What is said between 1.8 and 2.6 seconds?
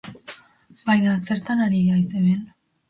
haiz hemen?